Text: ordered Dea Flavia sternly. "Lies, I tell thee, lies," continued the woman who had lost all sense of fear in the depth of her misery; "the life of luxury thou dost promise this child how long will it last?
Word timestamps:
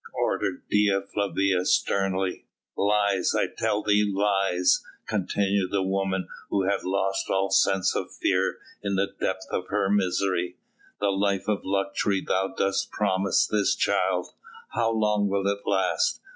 ordered 0.15 0.67
Dea 0.67 0.99
Flavia 1.13 1.63
sternly. 1.63 2.47
"Lies, 2.75 3.35
I 3.35 3.45
tell 3.45 3.83
thee, 3.83 4.03
lies," 4.11 4.83
continued 5.05 5.69
the 5.69 5.83
woman 5.83 6.27
who 6.49 6.63
had 6.63 6.83
lost 6.83 7.29
all 7.29 7.51
sense 7.51 7.95
of 7.95 8.11
fear 8.11 8.57
in 8.81 8.95
the 8.95 9.11
depth 9.19 9.45
of 9.51 9.67
her 9.67 9.91
misery; 9.91 10.57
"the 10.99 11.11
life 11.11 11.47
of 11.47 11.61
luxury 11.63 12.19
thou 12.19 12.47
dost 12.47 12.89
promise 12.89 13.45
this 13.45 13.75
child 13.75 14.29
how 14.69 14.89
long 14.91 15.27
will 15.27 15.45
it 15.45 15.67
last? 15.67 16.19